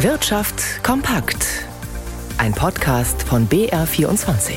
[0.00, 1.64] Wirtschaft kompakt.
[2.36, 4.52] Ein Podcast von BR24.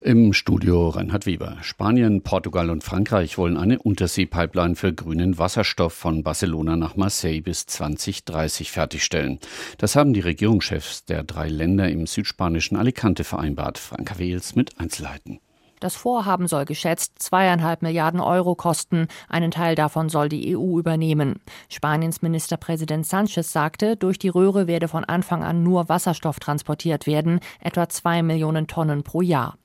[0.00, 1.58] Im Studio Reinhard Weber.
[1.62, 7.66] Spanien, Portugal und Frankreich wollen eine Unterseepipeline für grünen Wasserstoff von Barcelona nach Marseille bis
[7.66, 9.38] 2030 fertigstellen.
[9.78, 13.78] Das haben die Regierungschefs der drei Länder im südspanischen Alicante vereinbart.
[13.78, 15.38] Franka Wels mit Einzelheiten.
[15.80, 19.08] Das Vorhaben soll geschätzt zweieinhalb Milliarden Euro kosten.
[19.28, 21.40] Einen Teil davon soll die EU übernehmen.
[21.68, 27.40] Spaniens Ministerpräsident Sanchez sagte, durch die Röhre werde von Anfang an nur Wasserstoff transportiert werden,
[27.60, 29.56] etwa zwei Millionen Tonnen pro Jahr.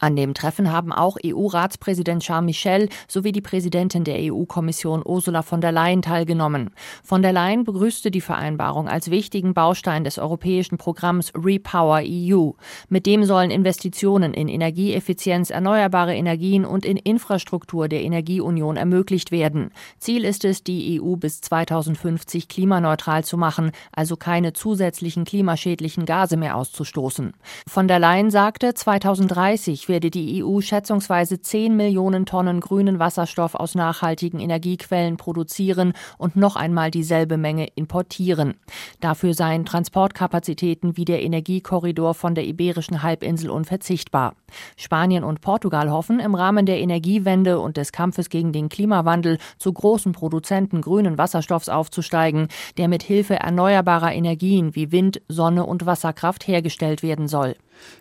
[0.00, 5.60] An dem Treffen haben auch EU-Ratspräsident Charles Michel sowie die Präsidentin der EU-Kommission Ursula von
[5.60, 6.70] der Leyen teilgenommen.
[7.02, 12.50] Von der Leyen begrüßte die Vereinbarung als wichtigen Baustein des europäischen Programms Repower EU.
[12.88, 19.72] Mit dem sollen Investitionen in Energieeffizienz, erneuerbare Energien und in Infrastruktur der Energieunion ermöglicht werden.
[19.98, 26.36] Ziel ist es, die EU bis 2050 klimaneutral zu machen, also keine zusätzlichen klimaschädlichen Gase
[26.36, 27.32] mehr auszustoßen.
[27.66, 29.47] Von der Leyen sagte, 2030
[29.88, 36.54] werde die EU schätzungsweise 10 Millionen Tonnen grünen Wasserstoff aus nachhaltigen Energiequellen produzieren und noch
[36.54, 38.54] einmal dieselbe Menge importieren.
[39.00, 44.34] Dafür seien Transportkapazitäten wie der Energiekorridor von der Iberischen Halbinsel unverzichtbar.
[44.76, 49.72] Spanien und Portugal hoffen, im Rahmen der Energiewende und des Kampfes gegen den Klimawandel zu
[49.72, 56.46] großen Produzenten grünen Wasserstoffs aufzusteigen, der mit Hilfe erneuerbarer Energien wie Wind, Sonne und Wasserkraft
[56.46, 57.56] hergestellt werden soll.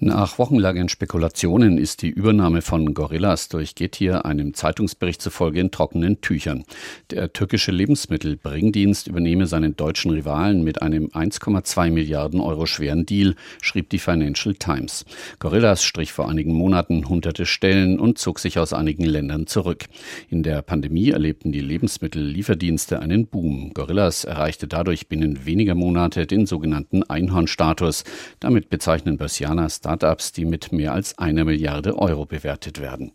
[0.00, 6.20] Nach wochenlangen Spekulationen ist die Übernahme von Gorillas durch Getir einem Zeitungsbericht zufolge in trockenen
[6.20, 6.62] Tüchern.
[7.10, 13.90] Der türkische Lebensmittelbringdienst übernehme seinen deutschen Rivalen mit einem 1,2 Milliarden Euro schweren Deal, schrieb
[13.90, 15.04] die Financial Times.
[15.40, 19.86] Gorillas strich vor einigen Monaten hunderte Stellen und zog sich aus einigen Ländern zurück.
[20.28, 23.74] In der Pandemie erlebten die Lebensmittellieferdienste einen Boom.
[23.74, 28.04] Gorillas erreichte dadurch binnen weniger Monate den sogenannten Einhornstatus.
[28.38, 33.12] Damit bezeichnen Börsianer Startups, die mit mehr als einer Milliarde Euro bewertet werden.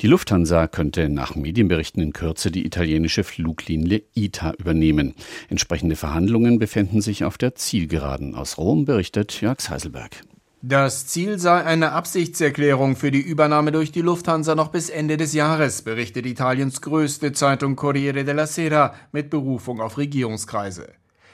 [0.00, 5.14] Die Lufthansa könnte nach Medienberichten in Kürze die italienische Fluglinie ITA übernehmen.
[5.48, 8.36] Entsprechende Verhandlungen befinden sich auf der Zielgeraden.
[8.36, 10.22] Aus Rom berichtet Jörg Heiselberg.
[10.62, 15.32] Das Ziel sei eine Absichtserklärung für die Übernahme durch die Lufthansa noch bis Ende des
[15.32, 20.88] Jahres, berichtet Italiens größte Zeitung Corriere della Sera mit Berufung auf Regierungskreise.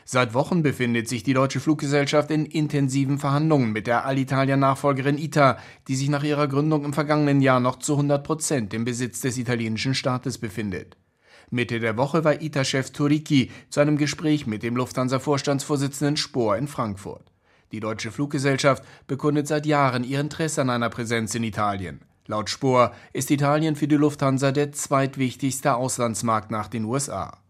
[0.04, 5.58] Seit Wochen befindet sich die deutsche Fluggesellschaft in intensiven Verhandlungen mit der Alitalia-Nachfolgerin ITA,
[5.88, 9.38] die sich nach ihrer Gründung im vergangenen Jahr noch zu 100 Prozent im Besitz des
[9.38, 10.96] italienischen Staates befindet.
[11.50, 17.30] Mitte der Woche war ITA-Chef Turicchi zu einem Gespräch mit dem Lufthansa-Vorstandsvorsitzenden Spohr in Frankfurt.
[17.72, 22.00] Die deutsche Fluggesellschaft bekundet seit Jahren ihr Interesse an einer Präsenz in Italien.
[22.26, 27.41] Laut Spohr ist Italien für die Lufthansa der zweitwichtigste Auslandsmarkt nach den USA.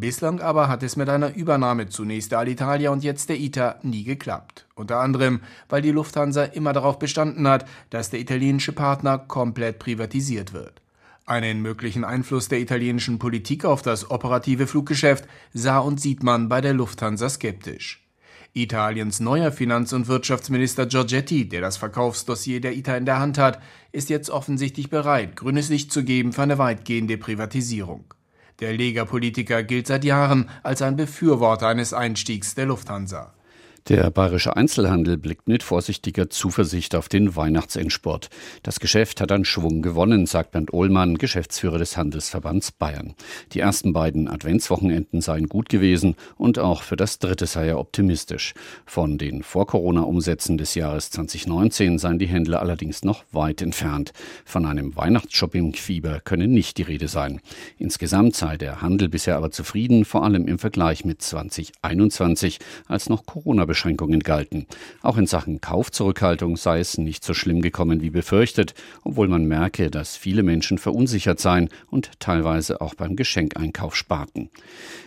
[0.00, 4.04] Bislang aber hat es mit einer Übernahme zunächst der Alitalia und jetzt der ITA nie
[4.04, 4.64] geklappt.
[4.76, 10.52] Unter anderem, weil die Lufthansa immer darauf bestanden hat, dass der italienische Partner komplett privatisiert
[10.52, 10.82] wird.
[11.26, 16.60] Einen möglichen Einfluss der italienischen Politik auf das operative Fluggeschäft sah und sieht man bei
[16.60, 18.06] der Lufthansa skeptisch.
[18.52, 23.60] Italiens neuer Finanz- und Wirtschaftsminister Giorgetti, der das Verkaufsdossier der ITA in der Hand hat,
[23.90, 28.14] ist jetzt offensichtlich bereit, grünes Licht zu geben für eine weitgehende Privatisierung.
[28.60, 33.37] Der Lega-Politiker gilt seit Jahren als ein Befürworter eines Einstiegs der Lufthansa.
[33.86, 38.28] Der bayerische Einzelhandel blickt mit vorsichtiger Zuversicht auf den Weihnachtsendsport.
[38.62, 43.14] Das Geschäft hat an Schwung gewonnen, sagt Bernd Ohlmann, Geschäftsführer des Handelsverbands Bayern.
[43.52, 48.52] Die ersten beiden Adventswochenenden seien gut gewesen und auch für das dritte sei er optimistisch.
[48.84, 54.12] Von den Vor-Corona-Umsätzen des Jahres 2019 seien die Händler allerdings noch weit entfernt.
[54.44, 57.40] Von einem Weihnachtsshopping-Fieber könne nicht die Rede sein.
[57.78, 63.24] Insgesamt sei der Handel bisher aber zufrieden, vor allem im Vergleich mit 2021, als noch
[63.24, 64.66] Corona Einschränkungen galten.
[65.02, 68.74] Auch in Sachen Kaufzurückhaltung sei es nicht so schlimm gekommen wie befürchtet,
[69.04, 74.50] obwohl man merke, dass viele Menschen verunsichert seien und teilweise auch beim Geschenkeinkauf sparten.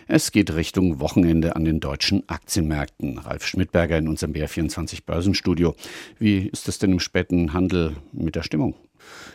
[0.08, 3.18] Es geht Richtung Wochenende an den deutschen Aktienmärkten.
[3.18, 5.74] Ralf Schmidberger in unserem BR24 Börsenstudio.
[6.18, 8.74] Wie ist es denn im späten Handel mit der Stimmung?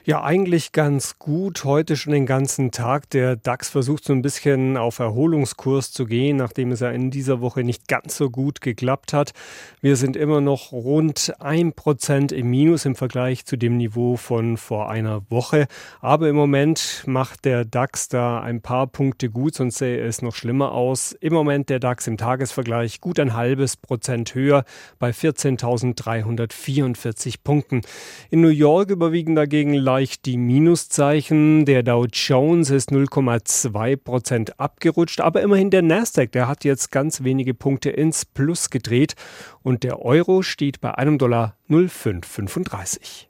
[0.07, 1.65] Ja, eigentlich ganz gut.
[1.65, 3.09] Heute schon den ganzen Tag.
[3.09, 7.41] Der DAX versucht so ein bisschen auf Erholungskurs zu gehen, nachdem es ja in dieser
[7.41, 9.33] Woche nicht ganz so gut geklappt hat.
[9.81, 14.55] Wir sind immer noch rund ein Prozent im Minus im Vergleich zu dem Niveau von
[14.55, 15.67] vor einer Woche.
[15.99, 20.35] Aber im Moment macht der DAX da ein paar Punkte gut, sonst sähe es noch
[20.35, 21.11] schlimmer aus.
[21.19, 24.63] Im Moment der DAX im Tagesvergleich gut ein halbes Prozent höher
[24.99, 27.81] bei 14.344 Punkten.
[28.29, 31.65] In New York überwiegen dagegen hingegen leicht die Minuszeichen.
[31.65, 37.23] Der Dow Jones ist 0,2 Prozent abgerutscht, aber immerhin der Nasdaq, der hat jetzt ganz
[37.23, 39.15] wenige Punkte ins Plus gedreht
[39.63, 43.25] und der Euro steht bei einem Dollar 0,535.